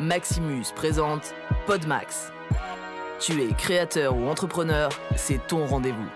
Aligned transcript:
Maximus 0.00 0.72
présente 0.74 1.34
Podmax. 1.66 2.32
Tu 3.18 3.42
es 3.42 3.52
créateur 3.52 4.16
ou 4.16 4.28
entrepreneur, 4.28 4.88
c'est 5.14 5.46
ton 5.46 5.66
rendez-vous. 5.66 6.08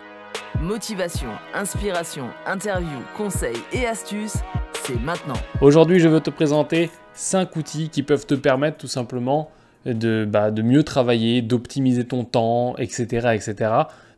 Motivation, 0.59 1.29
inspiration, 1.53 2.31
interview, 2.47 2.99
conseils 3.15 3.59
et 3.75 3.87
astuces, 3.87 4.39
c'est 4.73 4.99
maintenant. 4.99 5.35
Aujourd'hui, 5.61 6.01
je 6.01 6.09
veux 6.09 6.21
te 6.21 6.31
présenter 6.31 6.91
5 7.13 7.55
outils 7.57 7.91
qui 7.91 8.03
peuvent 8.03 8.25
te 8.25 8.35
permettre 8.35 8.79
tout 8.79 8.87
simplement 8.87 9.51
de, 9.85 10.25
bah, 10.27 10.51
de 10.51 10.63
mieux 10.63 10.83
travailler, 10.83 11.43
d'optimiser 11.43 12.07
ton 12.07 12.25
temps, 12.25 12.77
etc., 12.79 13.35
etc. 13.35 13.71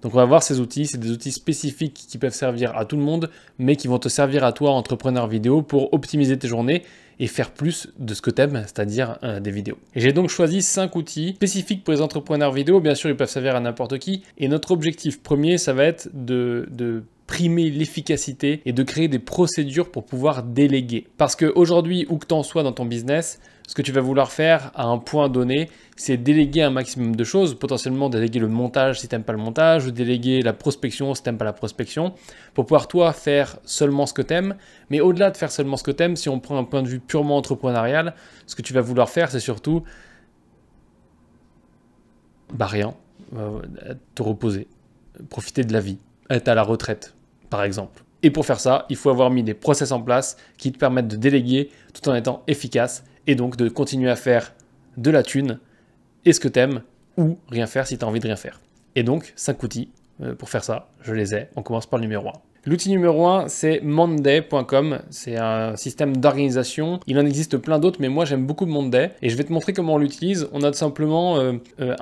Donc 0.06 0.14
on 0.14 0.18
va 0.18 0.24
voir 0.24 0.44
ces 0.44 0.60
outils, 0.60 0.86
c'est 0.86 0.98
des 0.98 1.10
outils 1.10 1.32
spécifiques 1.32 2.06
qui 2.08 2.16
peuvent 2.16 2.32
servir 2.32 2.76
à 2.76 2.84
tout 2.84 2.96
le 2.96 3.02
monde, 3.02 3.28
mais 3.58 3.74
qui 3.74 3.88
vont 3.88 3.98
te 3.98 4.08
servir 4.08 4.44
à 4.44 4.52
toi, 4.52 4.70
entrepreneur 4.70 5.26
vidéo, 5.26 5.62
pour 5.62 5.92
optimiser 5.92 6.38
tes 6.38 6.46
journées 6.46 6.84
et 7.18 7.26
faire 7.26 7.50
plus 7.50 7.88
de 7.98 8.14
ce 8.14 8.22
que 8.22 8.30
tu 8.30 8.40
aimes, 8.40 8.62
c'est-à-dire 8.66 9.18
euh, 9.24 9.40
des 9.40 9.50
vidéos. 9.50 9.78
J'ai 9.96 10.12
donc 10.12 10.28
choisi 10.28 10.62
5 10.62 10.94
outils 10.94 11.32
spécifiques 11.34 11.82
pour 11.82 11.92
les 11.92 12.02
entrepreneurs 12.02 12.52
vidéo, 12.52 12.78
bien 12.78 12.94
sûr 12.94 13.10
ils 13.10 13.16
peuvent 13.16 13.28
servir 13.28 13.56
à 13.56 13.60
n'importe 13.60 13.98
qui, 13.98 14.22
et 14.38 14.46
notre 14.46 14.70
objectif 14.70 15.20
premier, 15.20 15.58
ça 15.58 15.72
va 15.72 15.82
être 15.82 16.08
de 16.14 17.02
primer 17.26 17.70
l'efficacité 17.70 18.62
et 18.64 18.72
de 18.72 18.82
créer 18.82 19.08
des 19.08 19.18
procédures 19.18 19.90
pour 19.90 20.04
pouvoir 20.04 20.42
déléguer. 20.42 21.08
Parce 21.16 21.36
qu'aujourd'hui, 21.36 22.06
où 22.08 22.18
que 22.18 22.26
tu 22.26 22.34
en 22.34 22.42
sois 22.42 22.62
dans 22.62 22.72
ton 22.72 22.84
business, 22.84 23.40
ce 23.66 23.74
que 23.74 23.82
tu 23.82 23.90
vas 23.90 24.00
vouloir 24.00 24.30
faire 24.30 24.70
à 24.74 24.84
un 24.86 24.98
point 24.98 25.28
donné, 25.28 25.68
c'est 25.96 26.16
déléguer 26.16 26.62
un 26.62 26.70
maximum 26.70 27.16
de 27.16 27.24
choses, 27.24 27.58
potentiellement 27.58 28.08
déléguer 28.08 28.38
le 28.38 28.46
montage 28.46 29.00
si 29.00 29.08
tu 29.08 29.14
n'aimes 29.14 29.24
pas 29.24 29.32
le 29.32 29.40
montage, 29.40 29.86
ou 29.86 29.90
déléguer 29.90 30.40
la 30.42 30.52
prospection 30.52 31.14
si 31.14 31.22
tu 31.22 31.28
n'aimes 31.28 31.38
pas 31.38 31.44
la 31.44 31.52
prospection, 31.52 32.14
pour 32.54 32.66
pouvoir 32.66 32.86
toi 32.86 33.12
faire 33.12 33.58
seulement 33.64 34.06
ce 34.06 34.14
que 34.14 34.22
tu 34.22 34.34
aimes. 34.34 34.54
Mais 34.90 35.00
au-delà 35.00 35.32
de 35.32 35.36
faire 35.36 35.50
seulement 35.50 35.76
ce 35.76 35.82
que 35.82 35.90
tu 35.90 36.02
aimes, 36.04 36.14
si 36.14 36.28
on 36.28 36.38
prend 36.38 36.56
un 36.56 36.64
point 36.64 36.82
de 36.82 36.88
vue 36.88 37.00
purement 37.00 37.36
entrepreneurial, 37.36 38.14
ce 38.46 38.54
que 38.54 38.62
tu 38.62 38.72
vas 38.72 38.82
vouloir 38.82 39.10
faire, 39.10 39.30
c'est 39.32 39.40
surtout 39.40 39.82
bah 42.52 42.66
rien, 42.66 42.94
euh, 43.36 43.60
te 44.14 44.22
reposer, 44.22 44.68
profiter 45.28 45.64
de 45.64 45.72
la 45.72 45.80
vie, 45.80 45.98
être 46.30 46.46
à 46.46 46.54
la 46.54 46.62
retraite, 46.62 47.15
par 47.50 47.62
exemple. 47.64 48.02
Et 48.22 48.30
pour 48.30 48.46
faire 48.46 48.60
ça, 48.60 48.86
il 48.88 48.96
faut 48.96 49.10
avoir 49.10 49.30
mis 49.30 49.42
des 49.42 49.54
process 49.54 49.92
en 49.92 50.00
place 50.00 50.36
qui 50.56 50.72
te 50.72 50.78
permettent 50.78 51.08
de 51.08 51.16
déléguer 51.16 51.70
tout 51.94 52.08
en 52.08 52.14
étant 52.14 52.42
efficace 52.46 53.04
et 53.26 53.34
donc 53.34 53.56
de 53.56 53.68
continuer 53.68 54.10
à 54.10 54.16
faire 54.16 54.54
de 54.96 55.10
la 55.10 55.22
thune 55.22 55.58
et 56.24 56.32
ce 56.32 56.40
que 56.40 56.48
t'aimes 56.48 56.82
ou 57.16 57.38
rien 57.48 57.66
faire 57.66 57.86
si 57.86 57.98
tu 57.98 58.04
as 58.04 58.08
envie 58.08 58.20
de 58.20 58.26
rien 58.26 58.36
faire. 58.36 58.60
Et 58.94 59.02
donc, 59.02 59.32
5 59.36 59.62
outils 59.62 59.90
euh, 60.22 60.34
pour 60.34 60.48
faire 60.48 60.64
ça, 60.64 60.88
je 61.02 61.12
les 61.12 61.34
ai. 61.34 61.48
On 61.56 61.62
commence 61.62 61.86
par 61.86 61.98
le 61.98 62.02
numéro 62.02 62.28
1. 62.28 62.32
L'outil 62.68 62.90
numéro 62.90 63.28
1, 63.28 63.46
c'est 63.46 63.80
monday.com. 63.80 64.98
C'est 65.10 65.36
un 65.36 65.76
système 65.76 66.16
d'organisation. 66.16 66.98
Il 67.06 67.16
en 67.16 67.24
existe 67.24 67.58
plein 67.58 67.78
d'autres, 67.78 67.98
mais 68.00 68.08
moi 68.08 68.24
j'aime 68.24 68.44
beaucoup 68.44 68.66
Monday. 68.66 69.12
Et 69.22 69.28
je 69.28 69.36
vais 69.36 69.44
te 69.44 69.52
montrer 69.52 69.72
comment 69.72 69.94
on 69.94 69.98
l'utilise. 69.98 70.48
On 70.52 70.62
a 70.62 70.72
tout 70.72 70.76
simplement 70.76 71.38
euh, 71.38 71.52
euh, 71.80 71.94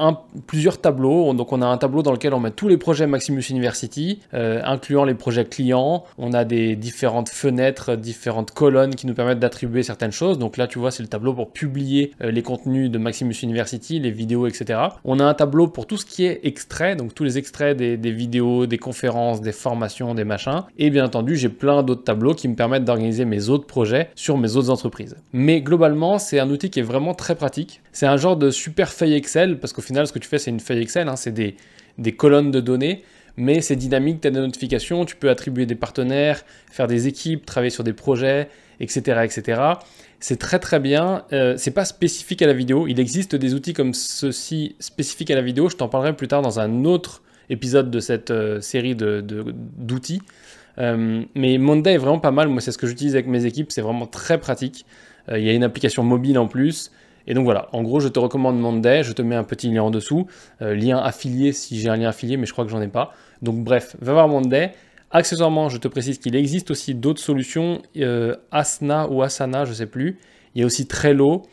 plusieurs 0.47 0.81
tableaux. 0.81 1.35
Donc 1.35 1.53
on 1.53 1.61
a 1.61 1.67
un 1.67 1.77
tableau 1.77 2.03
dans 2.03 2.13
lequel 2.13 2.33
on 2.33 2.41
met 2.41 2.51
tous 2.51 2.67
les 2.67 2.79
projets 2.79 3.07
Maximus 3.07 3.43
University, 3.51 4.21
euh, 4.33 4.63
incluant 4.65 5.05
les 5.05 5.13
projets 5.13 5.45
clients. 5.45 6.05
On 6.17 6.33
a 6.33 6.47
des 6.47 6.77
différentes 6.77 7.29
fenêtres, 7.29 7.95
différentes 7.95 8.53
colonnes 8.53 8.95
qui 8.95 9.07
nous 9.07 9.15
permettent 9.15 9.41
d'attribuer 9.41 9.83
certaines 9.83 10.13
choses. 10.13 10.39
Donc 10.39 10.57
là, 10.57 10.67
tu 10.67 10.79
vois, 10.79 10.91
c'est 10.91 11.03
le 11.03 11.11
tableau 11.11 11.35
pour 11.35 11.51
publier 11.51 12.13
les 12.21 12.43
contenus 12.43 12.91
de 12.91 12.97
Maximus 12.97 13.35
University, 13.43 14.01
les 14.01 14.11
vidéos, 14.11 14.47
etc. 14.47 14.81
On 15.05 15.21
a 15.21 15.25
un 15.25 15.35
tableau 15.35 15.67
pour 15.67 15.87
tout 15.87 15.99
ce 15.99 16.07
qui 16.07 16.25
est 16.25 16.41
extrait, 16.45 16.97
donc 16.97 17.15
tous 17.15 17.25
les 17.25 17.37
extraits 17.37 17.77
des 17.77 18.11
vidéos, 18.11 18.65
des 18.65 18.79
conférences, 18.79 19.43
des 19.43 19.53
formations, 19.53 20.15
des 20.15 20.25
machins. 20.25 20.54
Et 20.79 20.91
bien 20.91 21.05
entendu, 21.05 21.37
j'ai 21.37 21.49
plein 21.49 21.83
d'autres 21.83 22.05
tableaux 22.05 22.35
qui 22.35 22.49
me 22.49 22.55
permettent 22.55 22.85
d'organiser 22.85 23.25
mes 23.25 23.49
autres 23.49 23.67
projets 23.67 24.11
sur 24.15 24.39
mes 24.39 24.57
autres 24.57 24.71
entreprises. 24.71 25.17
Mais 25.33 25.61
globalement, 25.61 26.19
c'est 26.19 26.39
un 26.39 26.51
outil 26.51 26.71
qui 26.71 26.81
est 26.81 26.85
vraiment 26.85 27.15
très 27.15 27.35
pratique. 27.35 27.81
C'est 27.93 28.07
un 28.07 28.17
genre 28.17 28.37
de 28.37 28.51
super 28.51 28.93
feuille 28.93 29.15
Excel, 29.15 29.59
parce 29.59 29.73
qu'au 29.73 29.83
final, 29.83 30.07
ce 30.07 30.13
que 30.13 30.19
tu 30.19 30.29
fais, 30.29 30.39
c'est 30.39 30.51
une 30.51 30.61
feuille 30.61 30.83
Excel, 30.83 31.09
hein. 31.09 31.17
c'est 31.17 31.33
des, 31.33 31.57
des 31.99 32.13
colonnes 32.13 32.51
de 32.51 32.61
données 32.61 33.03
mais 33.37 33.61
c'est 33.61 33.77
dynamique, 33.77 34.21
tu 34.21 34.29
as 34.29 34.31
des 34.31 34.41
notifications, 34.41 35.05
tu 35.05 35.17
peux 35.17 35.31
attribuer 35.31 35.67
des 35.67 35.75
partenaires, 35.75 36.43
faire 36.71 36.87
des 36.87 37.09
équipes, 37.09 37.45
travailler 37.45 37.71
sur 37.71 37.85
des 37.85 37.93
projets, 37.93 38.49
etc. 38.81 39.23
etc. 39.25 39.61
C'est 40.21 40.39
très 40.39 40.59
très 40.59 40.81
bien. 40.81 41.25
Euh, 41.33 41.55
c'est 41.57 41.73
pas 41.73 41.85
spécifique 41.85 42.43
à 42.43 42.47
la 42.47 42.53
vidéo. 42.53 42.87
Il 42.87 43.01
existe 43.01 43.35
des 43.35 43.55
outils 43.55 43.73
comme 43.73 43.93
ceci 43.93 44.77
spécifiques 44.79 45.31
à 45.31 45.35
la 45.35 45.43
vidéo. 45.43 45.69
Je 45.69 45.77
t'en 45.77 45.89
parlerai 45.89 46.15
plus 46.15 46.29
tard 46.29 46.43
dans 46.43 46.61
un 46.61 46.85
autre 46.85 47.23
épisode 47.51 47.91
de 47.91 48.01
cette 48.01 48.31
euh, 48.31 48.61
série 48.61 48.95
d'outils. 48.95 50.19
De, 50.19 50.83
euh, 50.83 51.23
mais 51.35 51.59
Monday 51.59 51.95
est 51.95 51.99
vraiment 51.99 52.19
pas 52.19 52.31
mal. 52.31 52.49
Moi, 52.49 52.61
c'est 52.61 52.73
ce 52.73 52.79
que 52.79 52.87
j'utilise 52.87 53.15
avec 53.15 53.27
mes 53.27 53.45
équipes. 53.45 53.71
C'est 53.71 53.83
vraiment 53.83 54.07
très 54.07 54.39
pratique. 54.39 54.87
Euh, 55.29 55.39
il 55.39 55.45
y 55.45 55.51
a 55.51 55.53
une 55.53 55.65
application 55.65 56.03
mobile 56.03 56.39
en 56.39 56.47
plus. 56.47 56.91
Et 57.27 57.35
donc 57.35 57.45
voilà, 57.45 57.69
en 57.73 57.83
gros, 57.83 58.01
je 58.01 58.09
te 58.09 58.19
recommande 58.19 58.59
Monday. 58.59 59.03
Je 59.03 59.13
te 59.13 59.23
mets 59.23 59.37
un 59.37 59.45
petit 59.45 59.71
lien 59.71 59.83
en 59.83 59.91
dessous. 59.91 60.27
lien 60.61 60.99
affilié 60.99 61.53
si 61.53 61.81
j'ai 61.81 61.89
un 61.89 61.97
lien 61.97 62.11
affilié, 62.11 62.37
mais 62.37 62.45
je 62.45 62.53
crois 62.53 62.67
que 62.67 62.71
j'en 62.71 62.83
ai 62.83 62.89
pas. 62.89 63.13
Donc 63.41 63.65
bref, 63.65 63.97
va 64.01 64.13
voir 64.13 64.29
Monday. 64.29 64.73
Accessoirement, 65.11 65.71
je 65.71 65.79
te 65.79 65.89
précise 65.89 66.19
qu'il 66.19 66.37
existe 66.37 66.71
aussi 66.71 66.95
d'autres 66.95 67.23
solutions. 67.23 67.81
Asana 68.51 69.09
ou 69.09 69.23
Asana, 69.23 69.65
je 69.65 69.73
sais 69.73 69.87
plus. 69.87 70.19
Il 70.55 70.61
y 70.61 70.63
a 70.65 70.67
aussi 70.67 70.87
Trello. 70.87 71.45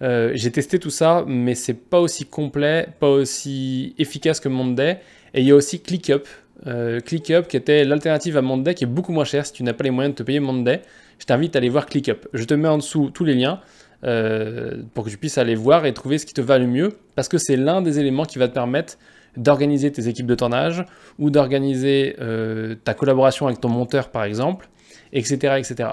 J'ai 0.00 0.50
testé 0.50 0.78
tout 0.78 0.90
ça, 0.90 1.24
mais 1.26 1.54
c'est 1.54 1.74
pas 1.74 2.00
aussi 2.00 2.24
complet, 2.24 2.88
pas 3.00 3.08
aussi 3.08 3.94
efficace 3.98 4.40
que 4.40 4.48
Monday. 4.48 5.00
Et 5.34 5.40
il 5.40 5.46
y 5.46 5.50
a 5.50 5.54
aussi 5.54 5.80
ClickUp. 5.80 6.26
Euh, 6.66 7.00
ClickUp 7.00 7.48
qui 7.48 7.56
était 7.56 7.84
l'alternative 7.84 8.36
à 8.36 8.42
Monday 8.42 8.74
qui 8.74 8.84
est 8.84 8.86
beaucoup 8.86 9.12
moins 9.12 9.24
cher 9.24 9.46
si 9.46 9.52
tu 9.52 9.62
n'as 9.62 9.72
pas 9.72 9.84
les 9.84 9.90
moyens 9.90 10.14
de 10.14 10.18
te 10.18 10.22
payer 10.22 10.40
Monday. 10.40 10.82
Je 11.18 11.24
t'invite 11.24 11.56
à 11.56 11.58
aller 11.58 11.68
voir 11.68 11.86
ClickUp. 11.86 12.28
Je 12.32 12.44
te 12.44 12.54
mets 12.54 12.68
en 12.68 12.78
dessous 12.78 13.10
tous 13.10 13.24
les 13.24 13.34
liens 13.34 13.60
euh, 14.04 14.82
pour 14.94 15.04
que 15.04 15.10
tu 15.10 15.16
puisses 15.16 15.38
aller 15.38 15.54
voir 15.54 15.86
et 15.86 15.94
trouver 15.94 16.18
ce 16.18 16.26
qui 16.26 16.34
te 16.34 16.40
va 16.40 16.58
le 16.58 16.66
mieux 16.66 16.98
parce 17.14 17.28
que 17.28 17.38
c'est 17.38 17.56
l'un 17.56 17.82
des 17.82 17.98
éléments 17.98 18.24
qui 18.24 18.38
va 18.38 18.48
te 18.48 18.54
permettre 18.54 18.98
d'organiser 19.36 19.92
tes 19.92 20.08
équipes 20.08 20.26
de 20.26 20.34
tournage 20.34 20.84
ou 21.18 21.30
d'organiser 21.30 22.16
euh, 22.20 22.74
ta 22.84 22.94
collaboration 22.94 23.46
avec 23.46 23.60
ton 23.60 23.68
monteur 23.68 24.10
par 24.10 24.24
exemple, 24.24 24.68
etc. 25.12 25.54
etc. 25.58 25.90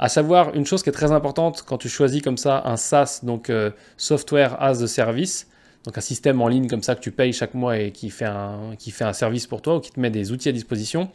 À 0.00 0.08
savoir, 0.08 0.54
une 0.54 0.66
chose 0.66 0.82
qui 0.82 0.88
est 0.88 0.92
très 0.92 1.12
importante 1.12 1.62
quand 1.64 1.78
tu 1.78 1.88
choisis 1.88 2.22
comme 2.22 2.38
ça 2.38 2.62
un 2.64 2.76
SaaS, 2.76 3.20
donc 3.22 3.52
Software 3.98 4.56
as 4.60 4.82
a 4.82 4.86
Service, 4.88 5.46
donc 5.84 5.96
un 5.96 6.00
système 6.00 6.40
en 6.42 6.48
ligne 6.48 6.68
comme 6.68 6.82
ça 6.82 6.94
que 6.94 7.00
tu 7.00 7.10
payes 7.10 7.32
chaque 7.32 7.54
mois 7.54 7.78
et 7.78 7.90
qui 7.90 8.10
fait, 8.10 8.26
un, 8.26 9.12
service 9.12 9.46
pour 9.46 9.62
toi 9.62 9.76
ou 9.76 9.80
qui 9.80 9.90
te 9.90 10.00
met 10.00 10.10
des 10.10 10.32
outils 10.32 10.48
à 10.48 10.52
disposition, 10.52 11.10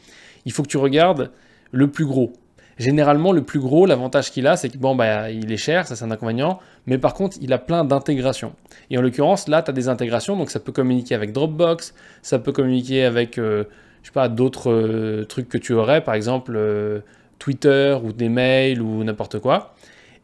il 0.46 0.52
faut 0.52 0.64
que 0.64 0.68
tu 0.68 0.78
regardes 0.78 1.32
le 1.72 1.90
plus 1.90 2.06
gros. 2.06 2.34
Généralement, 2.78 3.32
le 3.32 3.44
plus 3.44 3.60
gros, 3.60 3.86
l'avantage 3.86 4.32
qu'il 4.32 4.48
a, 4.48 4.58
c'est 4.58 4.70
que 4.70 4.78
bon, 4.78 4.96
bah, 4.96 5.32
il 5.32 5.52
est 5.52 5.58
cher, 5.58 5.88
ça 5.88 5.96
c'est 5.96 6.04
un 6.04 6.12
inconvénient, 6.12 6.60
mais 6.88 6.98
par 6.98 7.14
contre, 7.14 7.38
il 7.42 7.54
a 7.54 7.58
plein 7.58 7.86
d'intégrations. 7.86 8.54
Et 8.90 8.98
en 8.98 9.02
l'occurrence, 9.02 9.48
là, 9.48 9.62
tu 9.62 9.70
as 9.70 9.74
des 9.74 9.88
intégrations, 9.88 10.36
donc 10.36 10.50
ça 10.50 10.60
peut 10.60 10.74
communiquer 10.74 11.16
avec 11.16 11.32
Dropbox, 11.32 11.94
ça 12.22 12.38
peut 12.38 12.52
communiquer 12.52 13.06
avec, 13.06 13.38
euh, 13.38 13.64
je 14.02 14.08
sais 14.08 14.14
pas, 14.14 14.28
d'autres 14.28 14.72
euh, 14.72 15.26
trucs 15.26 15.48
que 15.48 15.58
tu 15.58 15.74
aurais, 15.74 16.04
par 16.04 16.16
exemple 16.16 16.54
euh, 16.58 17.00
Twitter 17.40 17.98
ou 18.04 18.12
des 18.12 18.30
mails 18.30 18.82
ou 18.82 19.04
n'importe 19.04 19.40
quoi. 19.40 19.74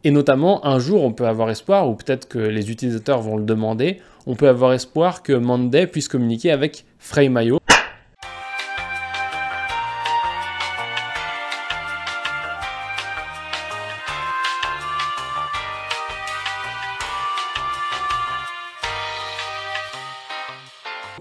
Et 0.04 0.12
notamment, 0.12 0.66
un 0.66 0.80
jour, 0.80 1.04
on 1.04 1.12
peut 1.12 1.28
avoir 1.28 1.50
espoir, 1.52 1.88
ou 1.88 1.96
peut-être 1.96 2.28
que 2.28 2.40
les 2.40 2.72
utilisateurs 2.72 3.22
vont 3.22 3.38
le 3.38 3.44
demander, 3.44 4.02
on 4.26 4.36
peut 4.36 4.48
avoir 4.48 4.74
espoir 4.74 5.22
que 5.22 5.34
Monday 5.34 5.86
puisse 5.86 6.08
communiquer 6.08 6.52
avec 6.52 6.86
Frame.io. 6.98 7.60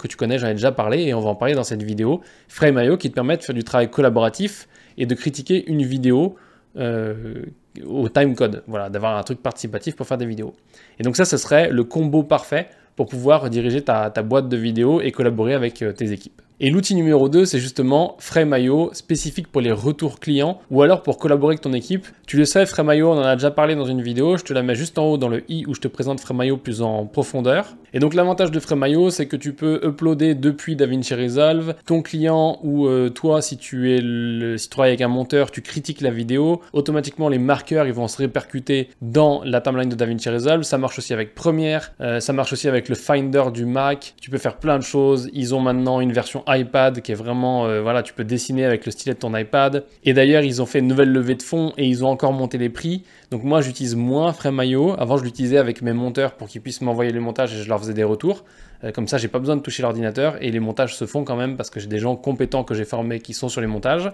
que 0.01 0.09
tu 0.09 0.17
connais, 0.17 0.39
j'en 0.39 0.49
ai 0.49 0.55
déjà 0.55 0.73
parlé 0.73 1.03
et 1.03 1.15
on 1.15 1.21
va 1.21 1.31
en 1.31 1.35
parler 1.35 1.55
dans 1.55 1.65
cette 1.65 1.83
vidéo. 1.83 2.21
Frame.io 2.49 2.97
qui 2.97 3.11
te 3.11 3.15
permet 3.15 3.37
de 3.37 3.43
faire 3.43 3.55
du 3.55 3.65
travail 3.65 3.91
collaboratif 3.91 4.67
et 5.01 5.07
de 5.07 5.15
critiquer 5.17 5.69
une 5.69 5.83
vidéo 5.83 6.37
euh, 6.77 7.47
au 7.85 8.09
timecode, 8.09 8.63
voilà, 8.69 8.91
d'avoir 8.91 9.17
un 9.17 9.23
truc 9.23 9.43
participatif 9.43 9.97
pour 9.97 10.07
faire 10.07 10.19
des 10.19 10.27
vidéos. 10.27 10.55
Et 10.99 11.03
donc 11.03 11.17
ça, 11.17 11.25
ce 11.25 11.37
serait 11.37 11.71
le 11.71 11.83
combo 11.85 12.23
parfait 12.23 12.69
pour 12.95 13.07
pouvoir 13.07 13.49
diriger 13.49 13.83
ta, 13.83 14.11
boîte 14.23 14.49
de 14.49 14.57
vidéos 14.57 15.01
et 15.01 15.11
collaborer 15.11 15.55
avec 15.55 15.83
euh, 15.83 15.93
tes 15.93 16.13
équipes. 16.13 16.43
Et 16.63 16.69
l'outil 16.69 16.95
numéro 16.95 17.31
2, 17.31 17.47
c'est 17.47 17.59
justement 17.59 18.17
Frame.io, 18.19 18.91
spécifique 18.93 19.49
pour 19.49 19.63
les 19.63 19.73
retours 19.73 20.21
clients 20.21 20.61
ou 20.71 20.83
alors 20.83 21.03
pour 21.03 21.17
collaborer 21.17 21.53
avec 21.53 21.63
ton 21.63 21.73
équipe. 21.73 22.07
Tu 22.27 22.37
le 22.37 22.45
sais, 22.45 22.67
Frame.io, 22.67 23.11
on 23.11 23.17
en 23.17 23.23
a 23.23 23.35
déjà 23.35 23.51
parlé 23.51 23.75
dans 23.75 23.87
une 23.87 24.03
vidéo, 24.03 24.37
je 24.37 24.45
te 24.45 24.53
la 24.53 24.63
mets 24.63 24.75
juste 24.75 24.99
en 24.99 25.07
haut 25.07 25.17
dans 25.17 25.29
le 25.29 25.43
i 25.51 25.65
où 25.67 25.75
je 25.75 25.81
te 25.81 25.89
présente 25.89 26.21
Frame.io 26.21 26.59
plus 26.59 26.83
en 26.83 27.07
profondeur. 27.07 27.77
Et 27.95 27.99
donc 27.99 28.13
l'avantage 28.13 28.51
de 28.51 28.61
Frame.io, 28.61 29.09
c'est 29.09 29.25
que 29.25 29.37
tu 29.37 29.55
peux 29.55 29.81
uploader 29.83 30.35
depuis 30.35 30.77
DaVinci 30.77 31.15
Resolve 31.15 31.77
ton 31.87 32.03
client 32.03 32.59
ou 32.63 32.87
euh, 32.87 33.09
toi, 33.09 33.41
si 33.41 33.57
tu 33.57 33.95
es 33.95 34.59
si 34.59 34.69
tu 34.69 34.71
travailles 34.71 34.91
avec 34.91 35.01
un 35.01 35.09
monteur, 35.09 35.51
tu 35.51 35.63
critiques 35.63 36.03
la 36.03 36.11
vidéo, 36.11 36.61
automatiquement 36.75 37.31
les 37.31 37.39
marqueurs 37.39 37.87
ils 37.87 37.95
vont 37.95 38.07
se 38.07 38.19
répercuter 38.19 38.91
dans 39.01 39.41
la 39.45 39.63
timeline 39.63 39.89
de 39.89 39.95
DaVinci 39.95 40.29
Resolve. 40.29 40.63
Ça 40.65 40.77
marche 40.77 40.99
aussi 40.99 41.15
avec 41.15 41.35
Premiere, 41.35 41.93
euh, 42.03 42.21
ça 42.21 42.35
marche 42.35 42.53
aussi 42.53 42.69
avec 42.69 42.91
le 42.91 42.97
Finder 42.97 43.45
du 43.51 43.65
Mac. 43.65 44.15
Tu 44.21 44.29
peux 44.29 44.37
faire 44.37 44.59
plein 44.59 44.77
de 44.77 44.85
choses. 44.85 45.31
Ils 45.33 45.55
ont 45.55 45.61
maintenant 45.61 46.03
une 46.03 46.13
version 46.13 46.45
iPad 46.51 47.01
qui 47.01 47.13
est 47.13 47.15
vraiment, 47.15 47.67
euh, 47.67 47.81
voilà, 47.81 48.03
tu 48.03 48.13
peux 48.13 48.25
dessiner 48.25 48.65
avec 48.65 48.85
le 48.87 48.93
stylet 48.93 49.15
de 49.15 49.19
ton 49.19 49.35
iPad. 49.37 49.85
Et 50.05 50.13
d'ailleurs, 50.13 50.43
ils 50.43 50.61
ont 50.61 50.67
fait 50.67 50.81
une 50.81 50.89
nouvelle 50.89 51.13
levée 51.13 51.35
de 51.35 51.43
fonds 51.43 51.73
et 51.77 51.87
ils 51.87 52.05
ont 52.05 52.09
encore 52.09 52.33
monté 52.33 52.59
les 52.59 52.69
prix. 52.69 53.05
Donc 53.31 53.45
moi, 53.45 53.61
j'utilise 53.61 53.97
moins 53.97 54.33
Frame.io. 54.33 54.95
Avant, 54.99 55.17
je 55.17 55.25
l'utilisais 55.25 55.59
avec 55.59 55.83
mes 55.83 55.93
monteurs 55.93 56.35
pour 56.35 56.49
qu'ils 56.49 56.61
puissent 56.61 56.81
m'envoyer 56.81 57.13
les 57.13 57.21
montages 57.21 57.55
et 57.55 57.63
je 57.63 57.69
leur 57.69 57.79
faisais 57.79 57.95
des 57.95 58.05
retours. 58.05 58.45
Euh, 58.85 58.93
comme 58.93 59.09
ça, 59.09 59.19
j'ai 59.19 59.29
pas 59.29 59.39
besoin 59.39 59.57
de 59.57 59.63
toucher 59.63 59.83
l'ordinateur 59.83 60.37
et 60.43 60.51
les 60.51 60.61
montages 60.61 60.97
se 60.97 61.07
font 61.07 61.25
quand 61.25 61.37
même 61.37 61.57
parce 61.57 61.71
que 61.71 61.81
j'ai 61.81 61.89
des 61.89 61.99
gens 61.99 62.17
compétents 62.17 62.65
que 62.65 62.75
j'ai 62.75 62.85
formés 62.85 63.21
qui 63.21 63.35
sont 63.35 63.49
sur 63.49 63.61
les 63.61 63.67
montages. 63.67 64.11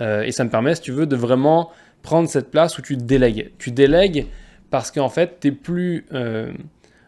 Euh, 0.00 0.22
et 0.22 0.32
ça 0.32 0.44
me 0.44 0.50
permet, 0.50 0.74
si 0.74 0.82
tu 0.82 0.92
veux, 0.92 1.06
de 1.06 1.16
vraiment 1.16 1.70
prendre 2.02 2.28
cette 2.28 2.50
place 2.50 2.78
où 2.78 2.82
tu 2.82 2.96
délègues. 2.96 3.52
Tu 3.58 3.70
délègues 3.70 4.26
parce 4.70 4.90
qu'en 4.90 5.08
fait, 5.08 5.38
tu 5.40 5.48
n'es 5.48 5.54
plus 5.54 6.06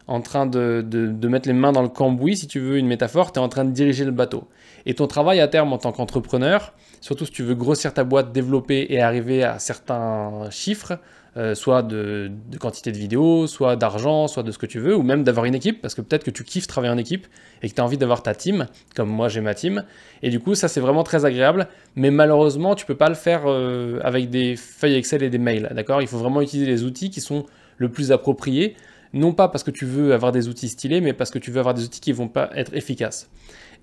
en 0.07 0.21
train 0.21 0.47
de, 0.47 0.85
mettre 1.29 1.49
les 1.49 1.55
mains 1.55 1.73
dans 1.73 1.83
le 1.83 1.89
cambouis, 1.89 2.37
si 2.37 2.47
tu 2.47 2.61
veux 2.61 2.79
une 2.79 2.87
métaphore, 2.87 3.33
tu 3.33 3.39
es 3.39 3.43
en 3.43 3.49
train 3.49 3.65
de 3.65 3.71
diriger 3.71 4.05
le 4.05 4.11
bateau. 4.11 4.49
Et 4.87 4.95
ton 4.95 5.07
travail 5.07 5.41
à 5.41 5.49
terme 5.49 5.73
en 5.73 5.79
tant 5.79 5.93
qu'entrepreneur, 5.93 6.75
surtout 7.01 7.25
si 7.25 7.33
tu 7.33 7.43
veux 7.43 7.55
grossir 7.55 7.95
ta 7.95 8.05
boîte, 8.05 8.33
développer 8.33 8.87
et 8.91 9.01
arriver 9.01 9.45
à 9.45 9.59
certains 9.59 10.51
chiffres, 10.51 10.99
euh, 11.39 11.55
soit 11.55 11.83
de, 11.83 12.31
quantité 12.61 12.93
de 12.93 12.99
vidéos, 12.99 13.47
soit 13.47 13.75
d'argent, 13.77 14.29
soit 14.29 14.43
de 14.43 14.51
ce 14.51 14.59
que 14.59 14.67
tu 14.67 14.79
veux, 14.79 14.95
ou 14.95 15.03
même 15.03 15.25
d'avoir 15.25 15.47
une 15.47 15.55
équipe, 15.55 15.81
parce 15.81 15.95
que 15.95 16.03
peut-être 16.03 16.25
que 16.25 16.31
tu 16.31 16.45
kiffes 16.45 16.67
travailler 16.67 16.93
en 16.93 16.99
équipe 16.99 17.27
et 17.63 17.71
que 17.71 17.75
tu 17.75 17.81
as 17.81 17.85
envie 17.85 17.97
d'avoir 17.97 18.23
ta 18.23 18.35
team, 18.35 18.67
comme 18.95 19.09
moi 19.09 19.29
j'ai 19.29 19.41
ma 19.41 19.55
team. 19.55 19.83
Et 20.23 20.29
du 20.29 20.41
coup, 20.41 20.55
ça 20.55 20.69
c'est 20.69 20.81
vraiment 20.81 21.05
très 21.05 21.25
agréable, 21.25 21.69
mais 21.97 22.11
malheureusement, 22.11 22.75
tu 22.75 22.85
peux 22.85 22.97
pas 22.97 23.09
le 23.09 23.15
faire 23.15 23.45
euh, 23.47 23.99
avec 24.05 24.29
des 24.29 24.57
feuilles 24.57 24.97
Excel 24.97 25.23
et 25.23 25.31
des 25.31 25.39
mails, 25.39 25.73
d'accord? 25.75 26.03
Il 26.03 26.09
faut 26.09 26.19
vraiment 26.19 26.43
utiliser 26.43 26.71
les 26.71 26.85
outils 26.85 27.09
qui 27.09 27.23
sont 27.23 27.47
le 27.79 27.89
plus 27.89 28.13
appropriés 28.13 28.77
non 29.13 29.33
pas 29.33 29.49
parce 29.49 29.65
que 29.65 29.71
tu 29.71 29.85
veux 29.85 30.13
avoir 30.15 30.33
des 30.33 30.49
outils 30.49 30.69
stylés, 30.69 31.01
mais 31.01 31.13
parce 31.13 31.31
que 31.31 31.39
tu 31.39 31.51
veux 31.51 31.59
avoir 31.59 31.75
des 31.75 31.85
outils 31.85 32.01
qui 32.01 32.13
vont 32.13 32.29
pas 32.29 32.51
être 32.55 32.75
efficaces. 32.75 33.31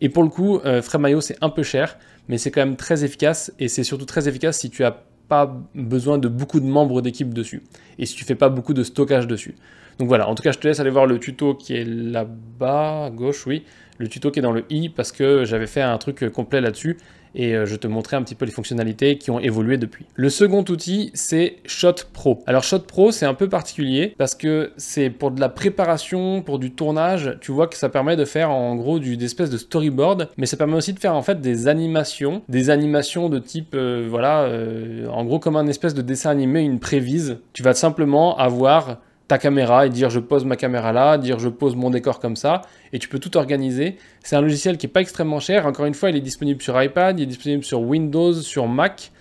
Et 0.01 0.09
pour 0.09 0.23
le 0.23 0.29
coup, 0.29 0.59
euh, 0.65 0.81
c'est 1.21 1.37
un 1.41 1.49
peu 1.49 1.63
cher, 1.63 1.97
mais 2.27 2.37
c'est 2.37 2.51
quand 2.51 2.61
même 2.61 2.75
très 2.75 3.03
efficace 3.03 3.51
et 3.59 3.67
c'est 3.67 3.83
surtout 3.83 4.05
très 4.05 4.27
efficace 4.27 4.59
si 4.59 4.69
tu 4.69 4.83
as 4.83 5.03
pas 5.27 5.61
besoin 5.75 6.17
de 6.17 6.27
beaucoup 6.27 6.59
de 6.59 6.65
membres 6.65 7.01
d'équipe 7.01 7.33
dessus 7.33 7.61
et 7.99 8.05
si 8.05 8.15
tu 8.15 8.25
fais 8.25 8.35
pas 8.35 8.49
beaucoup 8.49 8.73
de 8.73 8.83
stockage 8.83 9.27
dessus. 9.27 9.55
Donc 9.99 10.07
voilà, 10.07 10.27
en 10.29 10.35
tout 10.35 10.41
cas, 10.41 10.51
je 10.51 10.59
te 10.59 10.67
laisse 10.67 10.79
aller 10.79 10.89
voir 10.89 11.05
le 11.05 11.19
tuto 11.19 11.53
qui 11.53 11.75
est 11.75 11.83
là-bas, 11.83 13.05
à 13.05 13.09
gauche, 13.09 13.45
oui, 13.45 13.65
le 13.97 14.07
tuto 14.07 14.31
qui 14.31 14.39
est 14.39 14.41
dans 14.41 14.53
le 14.53 14.63
i 14.69 14.89
parce 14.89 15.11
que 15.11 15.43
j'avais 15.43 15.67
fait 15.67 15.81
un 15.81 15.97
truc 15.97 16.29
complet 16.29 16.61
là-dessus 16.61 16.97
et 17.35 17.55
euh, 17.55 17.65
je 17.65 17.75
te 17.75 17.87
montrer 17.87 18.17
un 18.17 18.23
petit 18.23 18.35
peu 18.35 18.45
les 18.45 18.51
fonctionnalités 18.51 19.17
qui 19.17 19.31
ont 19.31 19.39
évolué 19.39 19.77
depuis. 19.77 20.05
Le 20.15 20.29
second 20.29 20.63
outil, 20.69 21.11
c'est 21.13 21.57
Shot 21.65 21.95
Pro. 22.13 22.43
Alors 22.47 22.63
Shot 22.63 22.79
Pro, 22.79 23.11
c'est 23.11 23.25
un 23.25 23.33
peu 23.33 23.49
particulier 23.49 24.13
parce 24.17 24.35
que 24.35 24.71
c'est 24.77 25.09
pour 25.09 25.31
de 25.31 25.39
la 25.39 25.49
préparation, 25.49 26.41
pour 26.41 26.59
du 26.59 26.71
tournage. 26.71 27.37
Tu 27.41 27.51
vois 27.51 27.67
que 27.67 27.75
ça 27.75 27.89
permet 27.89 28.15
de 28.15 28.25
faire 28.25 28.51
en 28.51 28.75
gros 28.75 28.99
du, 28.99 29.17
espèces 29.23 29.49
de 29.49 29.57
storyboard, 29.57 30.29
mais 30.37 30.45
ça 30.45 30.57
permet 30.57 30.75
aussi 30.75 30.93
de 30.93 30.99
faire 30.99 31.15
en 31.15 31.21
fait 31.21 31.41
des 31.41 31.67
animations, 31.67 32.41
des 32.49 32.69
animations 32.69 33.29
de 33.29 33.39
type, 33.39 33.73
euh, 33.75 34.07
voilà, 34.09 34.43
euh, 34.43 35.07
en 35.07 35.25
gros 35.25 35.39
comme 35.39 35.55
un 35.55 35.67
espèce 35.67 35.93
de 35.93 36.01
dessin 36.01 36.29
animé, 36.29 36.61
une 36.61 36.79
prévise. 36.79 37.37
Tu 37.53 37.63
vas 37.63 37.73
simplement 37.73 38.37
avoir 38.37 38.97
ta 39.29 39.37
caméra 39.37 39.85
et 39.85 39.89
dire 39.89 40.09
je 40.09 40.19
pose 40.19 40.43
ma 40.43 40.57
caméra 40.57 40.91
là, 40.91 41.17
dire 41.17 41.39
je 41.39 41.49
pose 41.49 41.75
mon 41.75 41.91
décor 41.91 42.19
comme 42.19 42.35
ça, 42.35 42.63
et 42.91 42.99
tu 42.99 43.07
peux 43.07 43.19
tout 43.19 43.37
organiser. 43.37 43.95
C'est 44.23 44.35
un 44.35 44.41
logiciel 44.41 44.77
qui 44.77 44.87
n'est 44.87 44.91
pas 44.91 45.01
extrêmement 45.01 45.39
cher. 45.39 45.67
Encore 45.67 45.85
une 45.85 45.93
fois, 45.93 46.09
il 46.09 46.17
est 46.17 46.21
disponible 46.21 46.61
sur 46.61 46.81
iPad, 46.81 47.17
il 47.19 47.23
est 47.23 47.27
disponible 47.27 47.63
sur 47.63 47.79
Windows, 47.79 48.33
sur 48.33 48.67
Mac, 48.67 49.11